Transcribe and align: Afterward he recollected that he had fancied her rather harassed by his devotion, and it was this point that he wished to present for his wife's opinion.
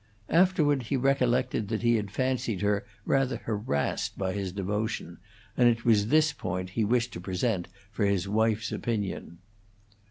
Afterward 0.31 0.81
he 0.89 0.97
recollected 0.97 1.67
that 1.67 1.83
he 1.83 1.97
had 1.97 2.09
fancied 2.09 2.61
her 2.61 2.83
rather 3.05 3.37
harassed 3.37 4.17
by 4.17 4.33
his 4.33 4.51
devotion, 4.51 5.19
and 5.55 5.69
it 5.69 5.85
was 5.85 6.07
this 6.07 6.33
point 6.33 6.69
that 6.69 6.73
he 6.73 6.83
wished 6.83 7.13
to 7.13 7.21
present 7.21 7.67
for 7.91 8.07
his 8.07 8.27
wife's 8.27 8.71
opinion. 8.71 9.37